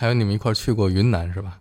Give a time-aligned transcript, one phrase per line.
[0.00, 1.60] 还有你们一块去过云南是吧？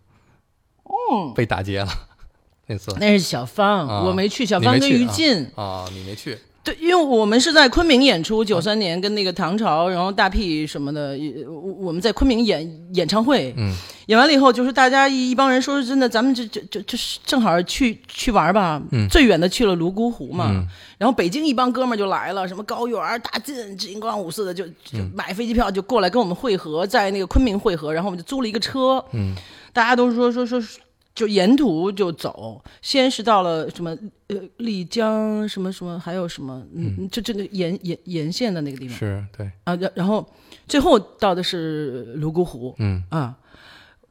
[0.86, 1.92] 嗯，被打劫了
[2.68, 5.52] 那次那是小芳，啊我没去，小芳跟于禁。
[5.56, 6.38] 啊，你没去，
[6.70, 13.74] 对，因为我们是在昆明演出，九三年跟那个唐朝，然后大屁什么的，也我我们在昆明演演唱会，嗯，
[14.06, 19.08] 演完了以后，就是大家一一帮人说真的，咱们就就就就是正好去去玩吧，嗯。
[19.10, 20.68] 最远的去了泸沽湖嘛，嗯。
[21.00, 25.12] 然后北京一帮哥们儿就来了，什么高原、大进、金光五四的，就就嗯。
[25.16, 29.34] 买飞机票就过来跟我们会合，在那个昆明会合，然后我们就租了一个车，嗯，
[29.74, 30.80] 大家都说说说说。
[31.20, 33.92] 就沿途就走，先是到了什么
[34.28, 38.98] 呃丽江什么什么，还有什么嗯，就这个沿沿沿线的那个地方。
[38.98, 40.26] 是对，啊，然然后
[40.66, 42.74] 最后到的是泸沽湖。
[42.80, 43.04] 嗯。
[43.10, 43.36] 啊，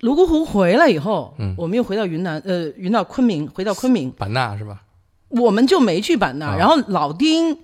[0.00, 1.54] 泸沽湖回来以后，嗯。
[1.56, 4.82] 我们又回到云南，呃，云到昆明，回到昆明，版纳是吧？
[5.30, 6.56] 我们就没去版纳，啊。
[6.58, 7.56] 然后老丁，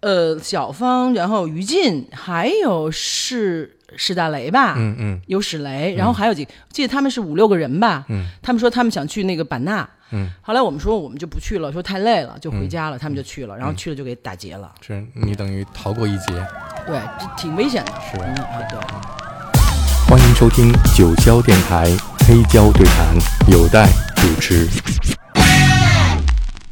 [0.00, 5.20] 呃，小芳，然后于静，还有是史大雷吧，嗯嗯。
[5.26, 8.26] 有史雷，然后还有几，记得他们是五六个人吧，嗯。
[8.42, 16.26] 他们说他们想去那个版纳，嗯，后来我们说我们就不去了，说太累了，就回家了，他们就去了，然后去了就给打劫了，是你等于逃过一劫。
[16.86, 18.78] 对，这挺危险的，是嗯啊，对。
[20.08, 21.86] 欢迎收听九霄电台
[22.26, 23.14] 黑胶对谈，
[23.46, 24.66] 有待主持。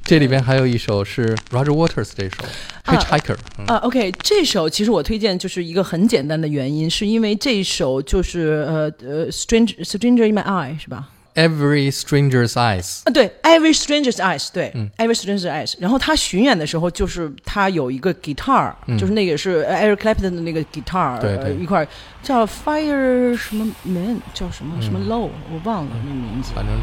[0.08, 2.36] 这里边还有一首是 Roger Waters 这首
[2.84, 15.14] 啊 Hitchhiker，、嗯啊，OK，这首其实我推荐就是一个很简单的原因，是因为这首就是呃呃，Stranger Stranger in My Eye 是吧？Every Stranger's Eyes，啊，对，Every Stranger's Eyes，对、嗯 e v e r y
[15.14, 15.74] Stranger's Eyes。
[15.78, 21.86] 然后他巡演的时候，就是他有一个 guitar，、就是那个是 Eric Clapton 的那个 guitar，嗯对对呃一块
[22.22, 26.52] 叫 Fire 什么 Man，叫什么什嗯么 Low，、我忘了那名字。
[26.54, 26.74] 反正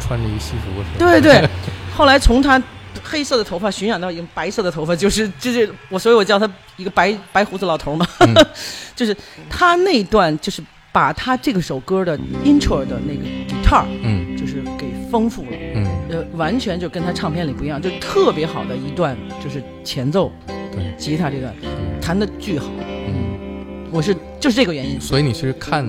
[0.00, 1.10] 穿着一西服是吧？
[1.10, 1.48] 对对，
[1.96, 2.60] 后来从他
[3.02, 8.06] 黑色的头发巡演到已经白色的头发， 就是就是我，所以我叫他一个白白胡子老头嘛。
[8.20, 8.34] 嗯
[8.94, 9.16] 就是
[9.48, 10.62] 他那段就是
[10.92, 15.48] 把他这个首歌的 intro 的那个 guitar，嗯就是给丰富了。
[15.74, 20.30] 嗯，呃，完全就跟他唱片里不一样，就特别好的一段，就是前奏，
[20.70, 21.54] 对，吉他这段
[22.00, 22.66] 弹的巨好。
[23.08, 25.00] 嗯，我是就是这个原因。
[25.00, 25.84] 所以你是看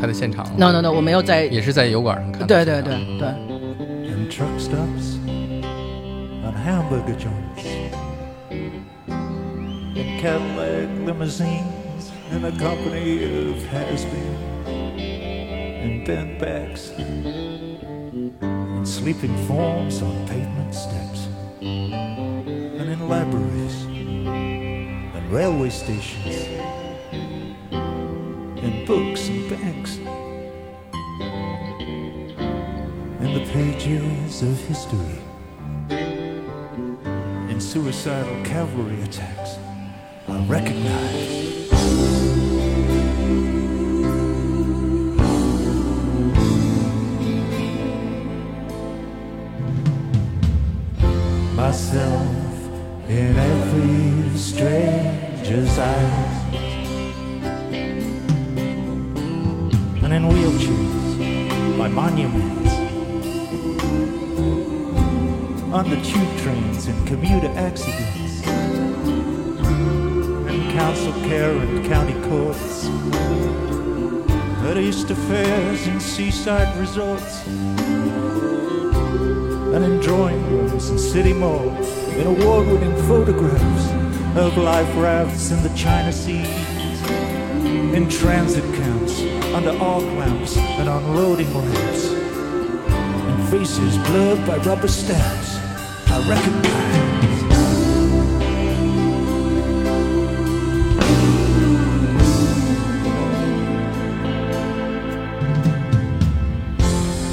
[0.00, 1.44] 他的现场 No no no，我没有在。
[1.44, 2.64] 也是在油管上看的对。
[2.64, 3.28] 对对对，
[6.50, 7.64] and hamburger joints.
[8.50, 14.34] In Cadillac limousines and a company of has-been
[14.66, 21.28] and bent backs and sleeping forms on pavement steps.
[21.60, 26.48] And in libraries and railway stations.
[27.70, 29.98] And books and banks
[33.20, 35.29] in the pages of history, in
[37.70, 39.56] suicidal cavalry attacks,
[40.26, 41.70] I recognize.
[51.54, 52.26] Myself
[53.08, 56.54] in every stranger's eyes,
[60.02, 62.79] and in wheelchairs by monuments
[65.80, 68.46] on the tube trains and commuter accidents.
[70.46, 72.86] And council care and county courts.
[74.66, 77.46] At Easter fairs and seaside resorts.
[79.74, 83.90] And in drawing rooms and city malls in award-winning photographs
[84.36, 86.46] of life rafts in the China Seas.
[87.96, 89.22] In transit camps
[89.54, 95.59] under arc lamps and on loading ramps and faces blurred by rubber stamps
[96.28, 96.70] Recognize.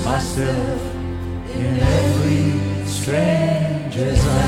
[0.05, 0.81] Myself
[1.53, 4.46] in every stranger's eyes.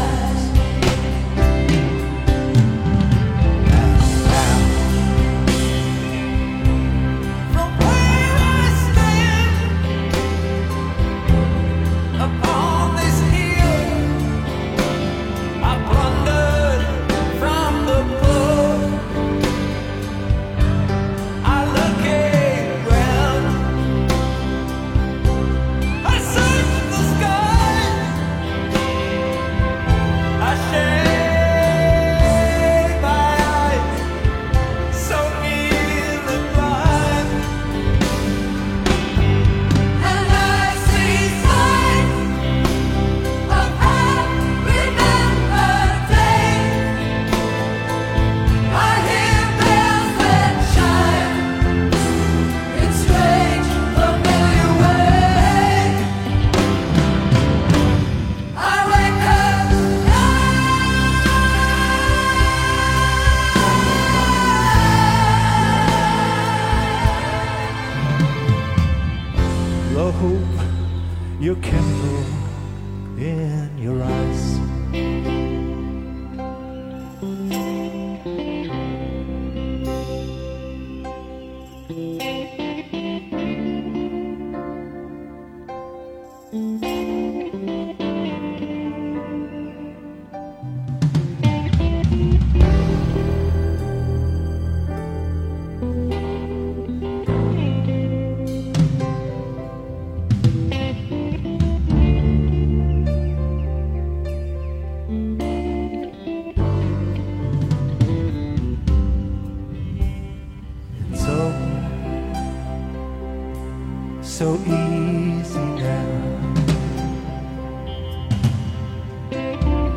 [114.39, 116.53] So easy now.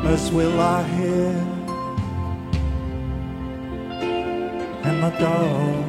[0.04, 1.38] As we lie here
[4.88, 5.86] in the dark,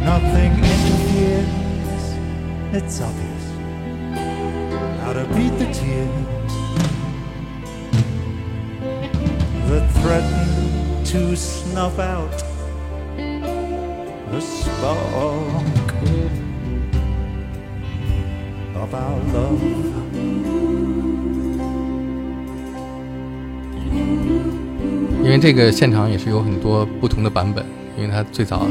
[0.00, 2.04] nothing interferes.
[2.72, 3.46] It's obvious
[5.02, 6.54] how to beat the tears
[9.68, 12.47] that threaten to snuff out
[14.30, 14.96] the spark
[18.74, 19.58] of our love.
[25.22, 27.64] 因为这个现场也是有很多不同的版本，
[27.98, 28.66] 因为它最早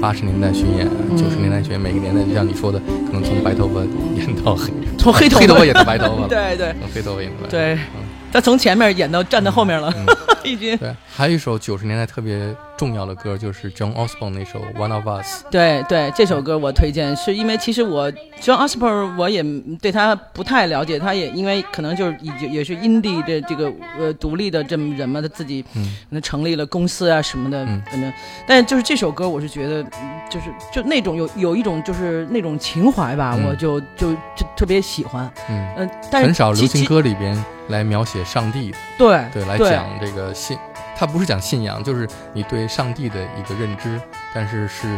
[0.00, 3.80] 八十年代巡演，九十年代巡演，每个年代就像你说的，可能从白头发
[4.16, 7.50] 演到黑， 从黑头 黑头发演到白头发了，对对从黑头发演到白头发。
[7.50, 8.02] 对嗯，
[8.32, 9.92] 他从前面演到站在后面了，
[10.42, 10.76] 已经。
[10.78, 15.44] 对，还有一首九十年代特别重要的歌，就是 John Osborne 那首《One of Us》。
[15.50, 18.10] 对对，这首歌我推荐，是因为其实我
[18.40, 19.42] John Osborne 我也
[19.82, 25.84] 对他不太了解，他也因为可能就是也也是 indie 的这个呃独立的这么人嘛，他自己嗯。
[26.08, 27.82] 可能成立了公司啊什么的，嗯。
[27.90, 28.10] 反正，
[28.46, 33.44] 但是就是这首歌，我是觉得嗯就是就那种有有一种就是那种情怀吧，嗯。
[33.44, 40.56] 我就就就特别喜欢，嗯，嗯、但是很少流行，歌里边来描写上帝的，对对，来讲这个信，
[40.96, 44.00] 它不是讲信仰，就是你对上帝的一个认知，
[44.34, 44.88] 但是是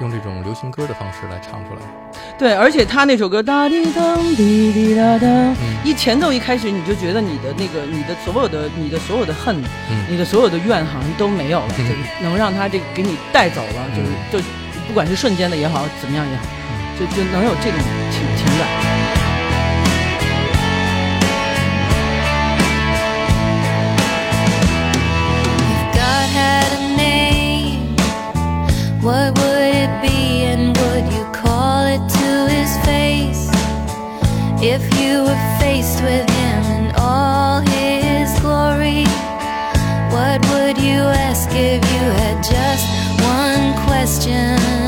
[0.00, 1.80] 用这种流行歌的方式来唱出来。
[2.36, 5.54] 对，而且他那首歌哒滴当滴滴答答，嗯。
[5.84, 10.04] 一前奏一开始你就觉得你的那个你的所有的你的所有的恨，嗯。
[10.08, 11.88] 你的所有的怨好像都没有了，嗯。
[11.88, 14.14] 就是能让他这个给你带走了，就是嗯。
[14.32, 14.38] 就
[14.88, 16.42] 不管是瞬间的也好，怎么样也好，
[16.98, 17.78] 就就能有这种
[18.10, 18.20] 情
[29.02, 33.50] what would it be and would you call it to his face?
[34.62, 39.04] If you were faced with him in all his glory,
[40.14, 42.86] what would you ask if you had just
[43.20, 44.81] one question?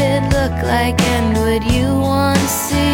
[0.00, 2.90] It look like and would you want to see?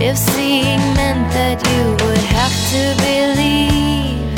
[0.00, 4.30] If seeing meant that you would have to believe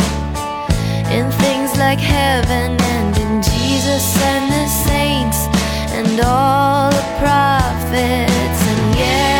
[1.17, 5.41] in things like heaven and in Jesus and the saints
[5.99, 9.40] and all the prophets and yeah,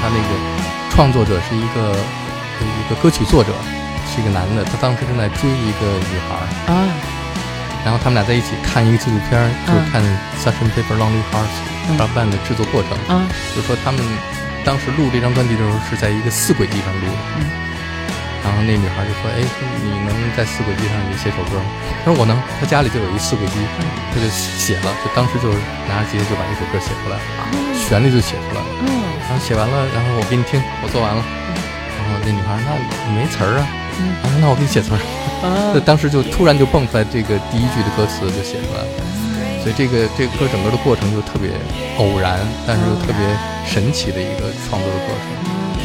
[0.00, 0.30] 他那个
[0.90, 3.52] 创作者是一个呃一个歌曲作者，
[4.08, 6.40] 是一个男的，他当时正在追一个女孩
[7.84, 10.02] 然后他们俩在一起看一个纪录片儿，就是看
[10.42, 11.56] 《sutton paper Lonely Hearts
[11.88, 11.96] 嗯。
[11.96, 13.24] Club Band》的制作过程，啊
[13.56, 14.00] 就说他们
[14.64, 17.59] 当时录这张专辑的时候是在一个四轨地上录的。
[18.66, 19.40] 那女孩就说：“哎，
[19.82, 21.66] 你能在四轨机上也写首歌吗？”
[22.04, 23.56] 他说：“我能。”他家里就有一四轨机，
[24.12, 27.22] 他就写了，就当时就是拿着吉他就把这首歌写出来了，
[27.74, 28.68] 旋律就写出来了。
[28.86, 28.88] 嗯
[29.30, 31.22] 然后写完了，然后我给你听，我做完了。
[31.22, 32.74] 然后那女孩那
[33.06, 33.62] 你没词儿啊？
[34.22, 34.98] 啊，那我给你写词儿。
[35.46, 38.90] 啊那当时就突然就蹦出来这个第一句的歌词就写出来了，
[39.62, 41.54] 所以这个这个歌整个的过程就特别
[42.02, 43.22] 偶然，但是又特别
[43.62, 45.30] 神奇的一个创作的过程。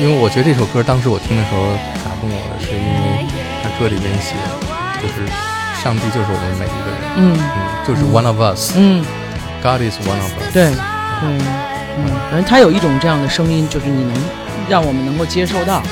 [0.01, 1.70] 因为我觉得这首歌当时我听的时候
[2.01, 3.25] 打动我的是因为
[3.62, 4.34] 他歌里面写
[5.01, 5.25] 就是
[5.82, 7.38] 上帝就是我们每一个人，嗯。
[7.38, 10.53] 嗯，就是 one of us，God、嗯，is one of us。
[10.53, 10.74] 对对，
[11.22, 11.39] 嗯，
[12.32, 14.13] 反正他有一种这样的声音，就是你能
[14.67, 15.84] 让我们能够接受到。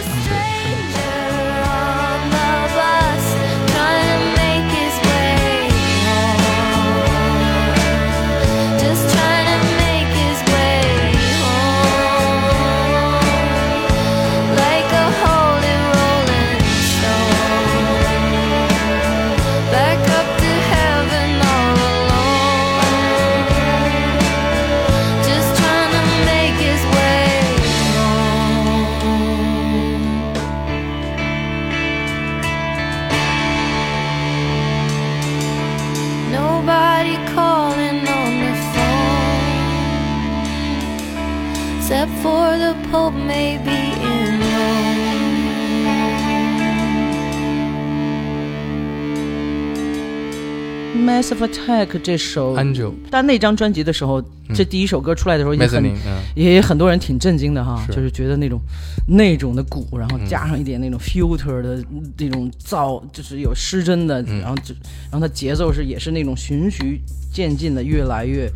[51.14, 54.20] Massive Attack 这首 Angel 但那张专辑的时候，
[54.56, 55.94] 这第一首歌出来的时候，也很
[56.34, 57.94] 也很多人挺震惊的哈，是。
[57.94, 58.60] 就是觉得那种
[59.08, 60.26] 那种的鼓，然后嗯。
[60.28, 61.84] 加上一点那种 filter 的
[62.18, 64.40] 那种噪，就是有失真的，嗯。
[64.40, 64.74] 然后就
[65.12, 67.00] 然后它节奏是也是那种循序
[67.32, 68.52] 渐进的，越来越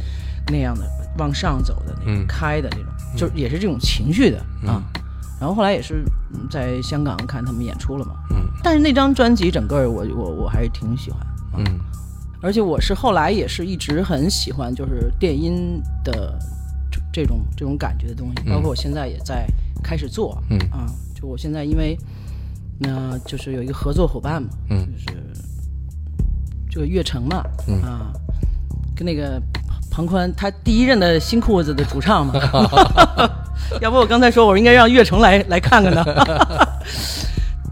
[0.47, 0.83] 那样的
[1.19, 2.25] 往上走的那种、嗯。
[2.27, 4.69] 开的那种，就也是这种情绪的、嗯。
[4.69, 4.83] 啊。
[5.39, 8.37] 然后后来也是嗯在香港看他们演出了嘛，嗯。
[8.63, 11.19] 但是那张专辑整个我我我还是挺喜欢。
[11.59, 11.63] 嗯
[12.41, 16.37] 而且我是后来也是一直很喜欢，就是电音的
[16.91, 18.53] 这这种这种感觉的东西，嗯。
[18.53, 19.47] 包括我现在也在
[19.83, 20.57] 开始做，嗯。
[20.71, 21.97] 啊，就我现在因为
[22.79, 24.87] 那就是有一个合作伙伴嘛，嗯。
[24.93, 25.17] 就是
[26.69, 27.81] 这个月城嘛，嗯。
[27.81, 28.13] 啊，
[28.95, 29.41] 跟那个
[29.89, 32.33] 庞宽他第一任的新裤子的主唱嘛，
[33.81, 36.05] 要不我刚才说我应该让月城来来看看呢。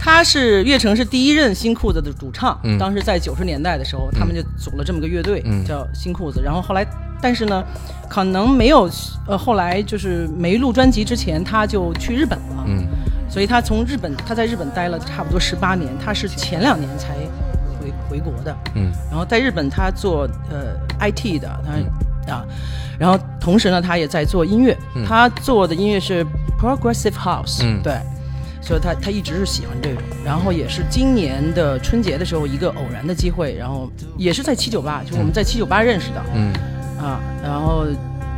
[0.06, 2.78] 他是乐城是第一任新裤子的主唱，嗯。
[2.78, 5.66] 当时在九十年代的时候，他们就组了这么个乐队，嗯。
[5.66, 6.44] 叫新裤子。
[6.44, 6.86] 然后后来，
[7.20, 7.64] 但是呢，
[8.08, 8.88] 可能没有
[9.28, 12.86] 呃，后来就是没录专辑之前，他就去日本了，嗯。
[13.28, 17.16] 所以他从日本他在日本待了差不多十八年，他是前两年才
[17.82, 18.56] 回回国的。
[18.76, 18.92] 嗯。
[19.10, 22.46] 然后在日本他做呃 IT 的，他、啊，
[23.00, 25.04] 然后同时呢，他也在做音乐，嗯。
[25.04, 26.24] 他做的音乐是
[26.62, 27.82] progressive house，、嗯。
[27.82, 28.00] 对，
[28.66, 30.02] 所以他他一直是喜欢这种。
[30.26, 36.52] 然后也是今年的春节的时候一个偶然的机会，然后也是在七九八，就是我们在七九八认识的、嗯
[37.00, 37.86] 啊，然后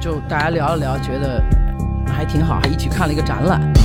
[0.01, 1.41] 就大家聊了聊，觉得
[2.05, 3.76] 还挺好，还一起看了一个展览。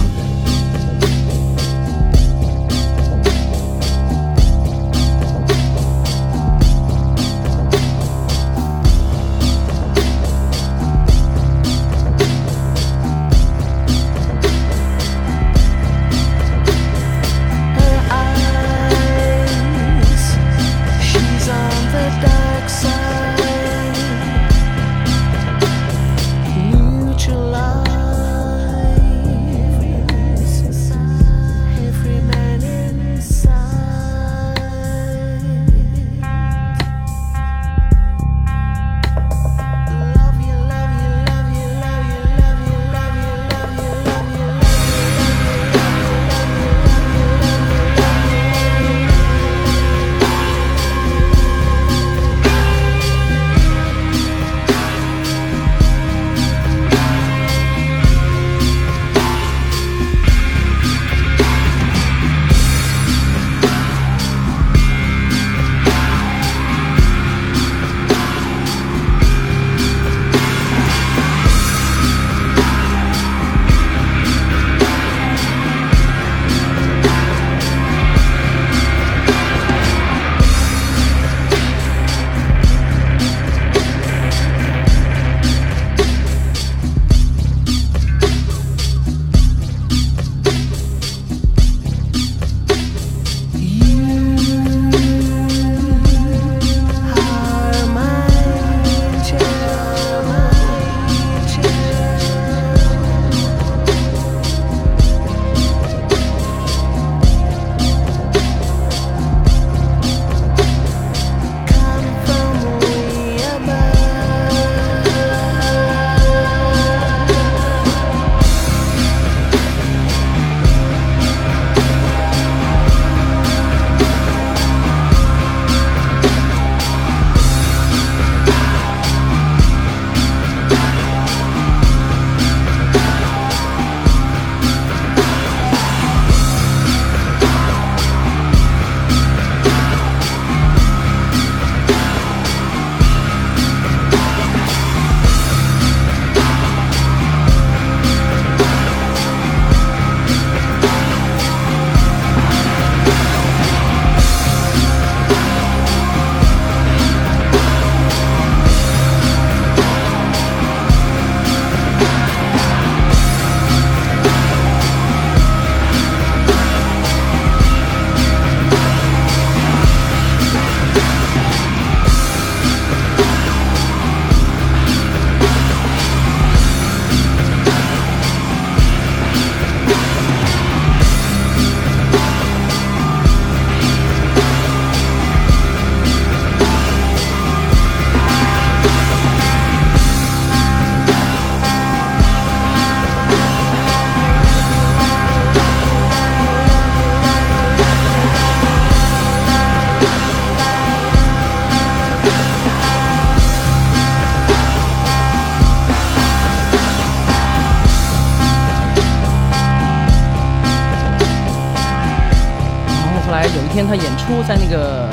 [213.93, 215.11] 他演出在那个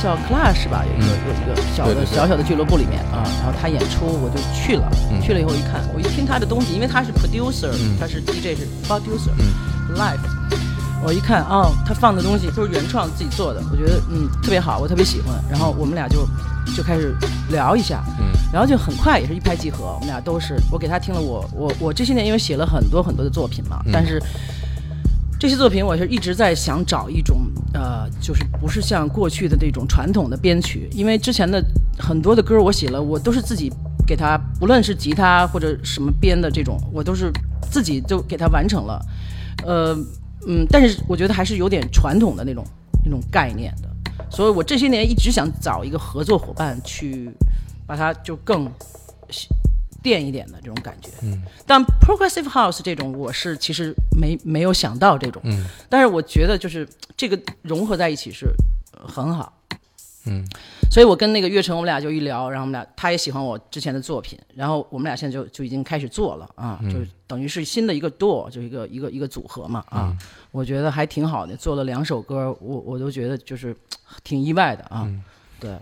[0.00, 1.18] 叫 Clash 吧，有一个、嗯。
[1.26, 5.20] 有一个小的小小的俱乐部里面啊，然后他演出我就去了，嗯。
[5.20, 7.96] 去了以后一看，我一听他的东西，因为他是 producer，、嗯。
[7.98, 9.96] 他是 DJ 是 producer，嗯。
[9.96, 10.20] live。
[11.02, 15.34] 我一看，哦，他放的东西都是原创自己做的，我觉得嗯特别好，我特别喜欢。
[15.50, 16.28] 然后我们俩就
[16.76, 17.12] 就开始
[17.50, 18.26] 聊一下，嗯。
[18.52, 23.90] 然后就很快也是一拍即合，我们俩都是我给他听了我我我这些年因为写了很多很多的作品嘛，嗯。
[23.92, 24.22] 但是
[25.38, 31.64] 这些作品我是一直在想找一种呃，就是不是像过去的那种传统的编曲，因为之前的
[31.96, 33.72] 很多的歌我写了，我都是自己
[34.04, 37.30] 给他，不论是吉他或者什么编的这种，我都是
[37.70, 39.00] 自己就给他完成了，
[39.64, 39.96] 呃
[40.48, 42.64] 嗯，但是我觉得还是有点传统的那种
[43.04, 43.88] 那种概念的，
[44.28, 47.30] 所以我这些年一直想找一个合作伙伴去
[47.86, 48.68] 把它就更
[50.08, 51.10] 电一点的这种感觉。
[51.22, 55.66] 嗯，但 progressive house 这种我是其实没没有想到这种，嗯。
[55.90, 58.46] 但是我觉得就是这个融合在一起是
[58.96, 59.52] 呃很好。
[60.24, 60.42] 嗯。
[60.90, 66.90] 所以我跟那个岳成，我们俩就一聊，然后我们俩他也喜欢我之前的作品，然后我们俩现在就就已经开始做了啊，嗯。
[66.90, 70.18] 就等于是新的一个 duo，就一个一个一个组合嘛啊，嗯。
[70.50, 73.76] 我觉得还挺好的，做了两首歌，我我都觉得就是
[74.24, 75.22] 挺意外的啊，嗯。
[75.60, 75.76] 对。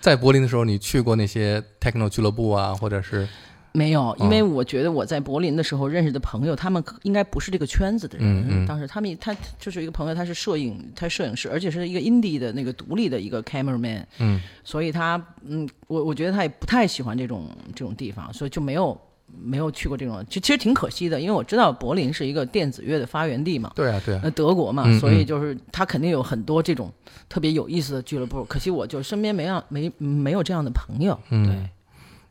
[0.00, 3.28] 在柏林的时候，你去过那些 techno 俱乐部啊，或者是
[3.72, 8.26] 没有，因为嗯我觉得我在柏林的时候认识的朋友，他们应该不是这个圈子的人。
[8.26, 8.66] 嗯嗯。
[8.66, 14.40] 当时他们他就是一个朋友，他是摄影，他摄影师，而且是一个 indie 的那个独立的一个 cameraman，嗯。
[14.62, 18.98] 所以他嗯，我我觉得他也不太喜欢这种这种地方，所以就没有
[19.42, 23.72] 没有去过这种，其其实挺可惜的，因为我知道柏林是一个电子乐的发源地嘛。
[23.74, 24.20] 对啊对啊。
[24.24, 26.92] 呃，德国嘛，嗯所以嗯就是他肯定有很多这种
[27.28, 31.18] 特别有意思的俱乐部，可惜我就身边没样没没有这样的朋友。
[31.30, 31.46] 嗯。
[31.46, 31.70] 对，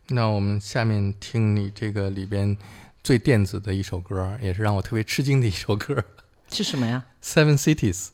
[0.09, 2.57] 那我们下面听你这个里边
[3.03, 6.03] 最电子的一首歌，也是让我特别吃惊的一首歌
[6.49, 8.09] 是什么呀？，Seven Cities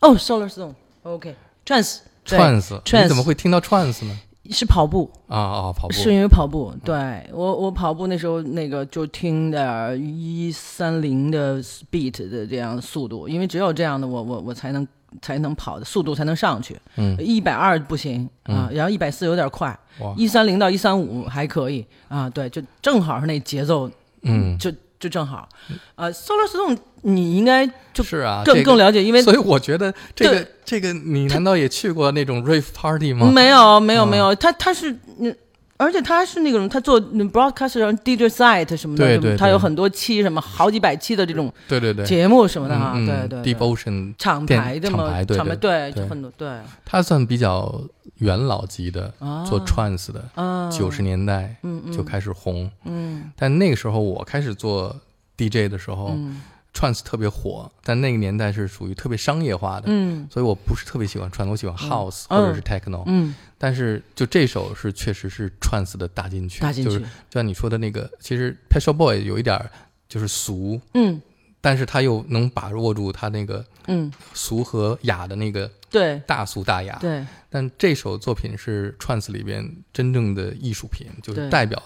[0.00, 4.18] 哦，Solar Stone，OK，Trance，对 Trance，Trance 你怎么会听到 Trance 呢？
[4.50, 6.74] 是跑步，啊啊，跑步是因为跑步。
[6.82, 14.88] 对我，我跑步那时候那个就听点儿一三零的 beat 的这样速度，因为只有这样的我我我才能
[15.22, 16.76] 才能跑的速度才能上去。
[16.96, 19.78] 嗯一百二不行啊，然后一百四有点快，
[20.16, 23.90] 一三零到一三五还可以啊，对，就正好是那节奏，
[24.22, 25.48] 嗯就就正好。
[25.94, 33.30] 呃，Solar Stone 你应该就是啊，更、更了解，因为所以我觉得这个这个你难道也去过那种 rave party 吗？
[33.30, 35.34] 没有没有嗯没有，他他是嗯。
[35.78, 46.48] 而且他是那种，他做嗯 broadcast 然后 DJ site 什么的，对对对他有很多期什么好几百期的这种对对对，节目什么的哈，嗯对对嗯，Deep 对 Ocean 厂牌的嘛，厂牌对厂牌对对就很多对。
[46.84, 47.80] 他算比较
[48.16, 49.44] 元老级的，啊。
[49.44, 51.54] 做 trance 的，啊，九十年代
[51.92, 52.70] 就开始红。
[52.84, 53.30] 嗯。
[53.36, 54.94] 但那个时候我开始做
[55.36, 56.40] DJ 的时候嗯
[56.78, 63.02] ，trance 特别火，但那个年代是属于特别商业化的，嗯所以我不是特别喜欢 trance，我喜欢 house 嗯或者是 techno。
[63.06, 69.70] 嗯，但是就这首是确实是 trance 的大金曲，大进去就是就，像你说的那个，其实 Shop Boy 有一点儿
[70.08, 71.20] 就是俗，嗯
[71.60, 76.96] 但是他又能把握住他那个嗯，俗和雅的那个对大俗大雅。
[77.00, 81.82] 对，但这首作品是 trance 里边真正的艺术品，就是代表。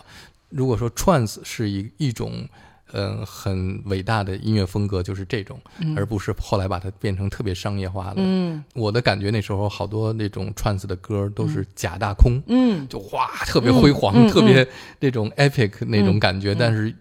[0.51, 2.47] 如果说 trance 是一一种，
[2.93, 5.97] 嗯、很伟大的音乐风格，就是这种，嗯。
[5.97, 8.17] 而不是后来把它变成特别商业化的。
[8.19, 8.63] 嗯。
[8.75, 12.87] 我的感觉那时候好多那种 trance 的歌都是假大空，嗯。
[12.89, 14.67] 就哇特别辉煌，特别
[15.01, 16.57] 那种 epic 那种感觉，嗯。
[16.59, 16.95] 但是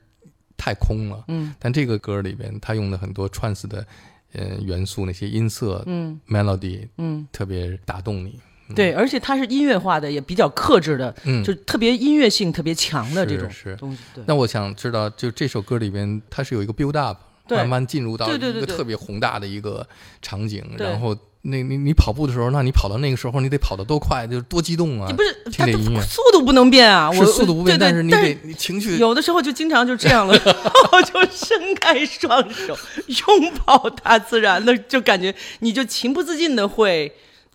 [0.58, 1.24] 太空了。
[1.28, 1.54] 嗯。
[1.60, 3.86] 但这个歌里边，他用的很多 trance 的
[4.34, 6.20] 呃元素，那些音色、嗯。
[6.28, 8.40] melody 嗯，特别打动你。
[8.76, 14.24] 对，而且它是音乐化的，也比较克制的，嗯，就特别音乐性特别强的这种东西，对。
[14.28, 17.58] 那我想知道，就这首歌里边，它是有一个 build up，对。
[17.58, 19.86] 慢慢进入到一个特别宏大的一个
[20.22, 25.14] 场景，对然后那你你跑步的时候，那你跑到那个时候，你得跑得多快，就是多激动啊你！
[25.16, 25.66] 不是它
[26.02, 28.98] 速度不能变啊，是我速度不变，对对但是你但得你情绪。
[28.98, 30.34] 有的时候就经常就这样了，
[30.92, 37.12] 我 就伸开双手拥抱大自然的，就感觉你就情不自禁的会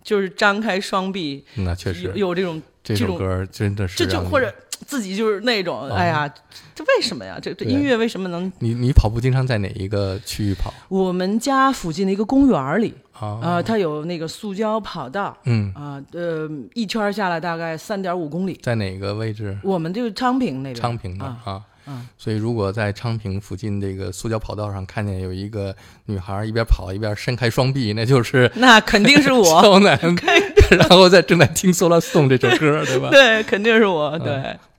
[0.07, 4.55] 就是张开双臂，那确实有有这种这这种歌真的是这就或者
[4.87, 6.33] 自己就是那种，哎呀，
[6.77, 7.40] 这为什么呀？
[7.42, 8.51] 这这音乐为什么能？
[8.61, 13.27] 你你跑步经常在哪一个区域跑我们家附近的一个公园里，啊？
[13.42, 18.61] 啊，它有那个塑胶跑道，嗯，啊，呃，一圈下来大概三点五公里。
[18.62, 19.59] 在哪个位置？
[19.64, 21.62] 我们就是昌平那边，昌平的啊，啊。
[21.88, 25.75] 嗯所以，如果在昌平附近这个塑胶跑道上看见有一个
[26.07, 29.81] 女孩一边跑一边伸开双臂，那就是 那肯定是我，
[30.70, 33.09] 然后在正在听《Solar Stone》这首歌，对吧？
[33.11, 34.35] 对，肯定是我，对，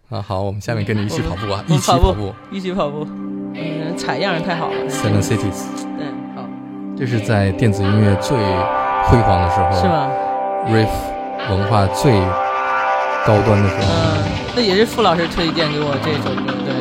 [0.09, 2.33] 啊，好，我们下面跟你一起跑步啊，一起跑跑步。
[2.51, 3.07] 一起跑步，
[3.55, 5.65] 嗯，采样太好了，Seven Cities，
[5.97, 6.47] 对，好，
[6.97, 10.11] 这是在电子音乐最辉煌的时候，是吧
[10.67, 12.11] ？？riff 文化最
[13.27, 13.81] 高端的时候。
[13.83, 14.23] 嗯，
[14.55, 16.71] 那也是傅老师推荐给我这首歌，对。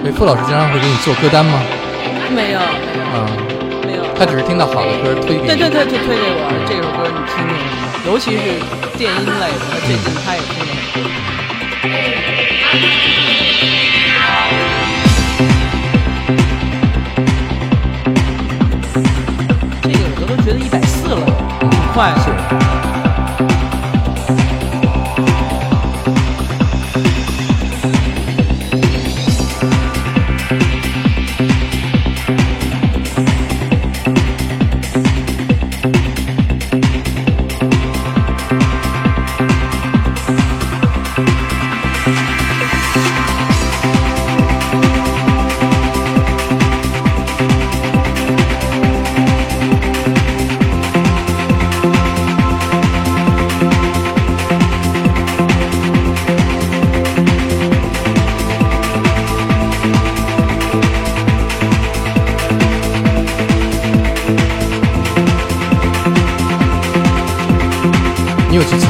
[0.00, 1.58] 所以傅老师经常会给你做歌单吗？
[2.30, 3.26] 没有，啊，
[3.84, 4.04] 没有。
[4.16, 5.48] 他只是听到好的歌推给你。
[5.48, 7.58] 对对对，就推给我这首歌，你听听，
[8.06, 8.62] 尤其是
[8.96, 10.62] 电音类的，最近他也听
[21.96, 22.35] 快。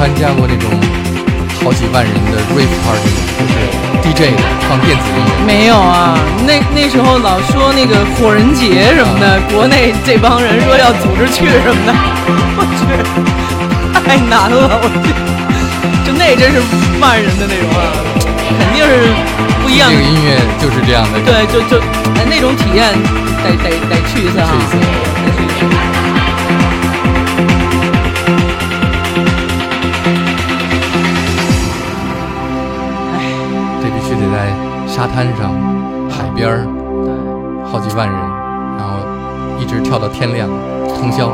[0.07, 0.69] 参加过那种
[1.61, 3.19] 好几万人的 rave party 吗？
[3.37, 3.51] 就是
[4.01, 5.43] DJ 的放电子音乐。
[5.45, 6.17] 没有啊，
[6.47, 11.91] 那那时候老说那个火人节什么的，国内这帮人说要组织去什么的，
[12.55, 12.87] 我去，
[14.07, 15.11] 太难了，我去，
[16.07, 16.61] 就那真是
[17.01, 17.91] 万人的那种啊，
[18.63, 19.11] 肯定是
[19.61, 19.93] 不一样的。
[19.93, 21.19] 这个音乐就是这样的。
[21.19, 21.83] 对，就就
[22.15, 22.95] 哎那种体验
[23.43, 24.71] 得得得去一次啊，去一次
[34.07, 34.47] 须得在
[34.87, 35.51] 沙滩上、
[36.09, 36.63] 海边儿，
[37.03, 37.11] 对，
[37.69, 38.17] 好几万人，
[38.77, 39.03] 然后
[39.59, 40.47] 一直跳到天亮，
[40.87, 41.27] 通宵。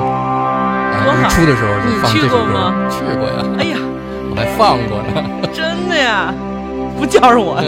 [0.91, 2.73] 然后多好日出的时候就放这首歌过吗。
[2.89, 3.77] 去过呀，哎呀，
[4.31, 5.21] 我还放过呢。
[5.53, 6.33] 真的呀，
[6.97, 7.61] 不叫上我。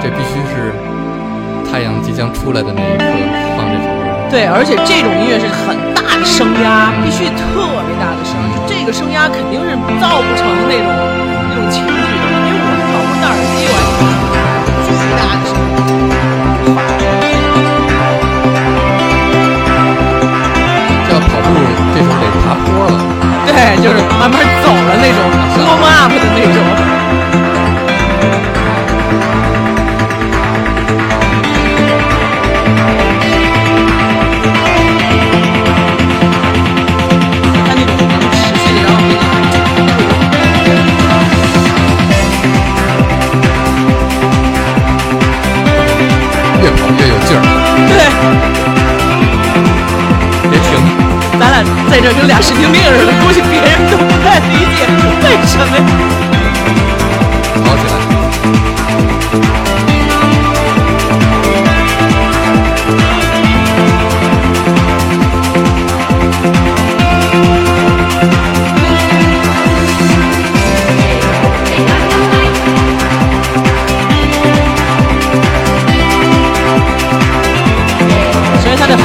[0.00, 0.72] 这必须是
[1.68, 3.37] 太阳即将出来的那一刻。
[4.30, 10.92] 对，而且这种音乐是很大的声压，必须特别大的声，就这个声压肯定是造不成那种
[11.48, 15.56] 那种情绪的，因为我老是戴耳机，我还巨大的声
[21.08, 21.56] 这要跑步，
[21.96, 23.00] 这时候得爬坡了。
[23.48, 25.17] 对，就是慢慢走了那种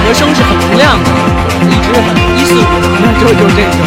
[0.06, 1.10] 和声是很洪亮的，
[1.70, 3.80] 一直很一四五零，就就这种。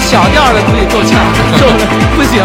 [0.00, 1.10] 小调的估计够呛，
[1.58, 2.42] 受的不行。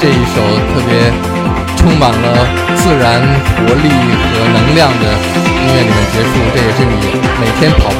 [0.00, 0.38] 这一首
[0.70, 1.10] 特别
[1.76, 2.26] 充满了
[2.76, 3.18] 自然
[3.58, 5.04] 活力和能量的
[5.42, 6.38] 音乐里面结束。
[6.54, 7.98] 这也是你每天跑步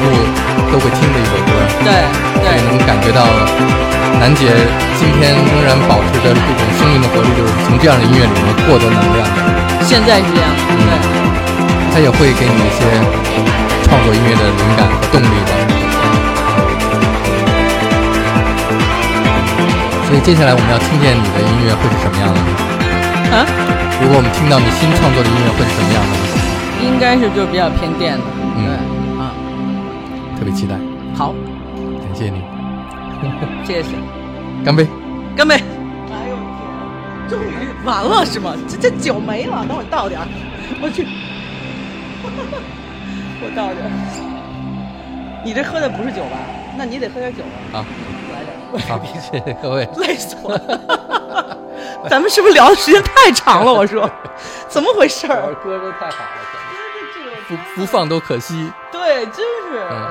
[0.71, 1.51] 都会听的一首歌，
[1.83, 1.91] 对
[2.39, 3.27] 所以对，能感觉到
[4.19, 4.47] 楠姐
[4.97, 9.27] 今天仍然保持着这种生命的活力，就是从这样的音乐里面获得能量。
[9.83, 11.19] 现在是这样，对。
[11.91, 12.85] 它也会给你一些
[13.83, 15.78] 创作音乐的灵感和动力的。
[20.19, 22.51] 以接下来我们要听见你的音乐会是什么样的呢？
[23.31, 23.47] 啊，
[24.03, 26.27] 如果我们听到你新创作的音乐会是什么样的呢？
[26.83, 28.23] 应该是就是比较偏电的，
[28.59, 28.75] 嗯对
[29.15, 29.31] 啊，
[30.37, 30.75] 特别期待，
[31.15, 31.33] 好，
[32.03, 32.43] 感谢你，
[33.63, 33.95] 谢谢，
[34.65, 34.85] 干杯！
[35.37, 35.55] 干杯！
[35.55, 36.35] 哎呦
[37.29, 38.53] 天，终于完了是吗？
[38.67, 40.27] 这这酒没了，等会倒点儿，
[40.83, 41.07] 我去，
[43.39, 43.91] 我倒点儿。
[45.45, 46.35] 你这喝的不是酒吧？
[46.77, 48.18] 那你得喝点酒啊，好，来点儿。
[48.87, 48.99] 好，
[49.31, 49.87] 谢谢各位。
[49.97, 51.57] 累死我了！
[52.09, 53.73] 咱们是不是聊的时间太长了？
[53.73, 54.09] 我说，
[54.67, 55.53] 怎么回事儿？
[55.63, 58.71] 歌都太好了，不不放都可惜。
[58.91, 59.79] 对，真是。
[59.89, 60.07] 嗯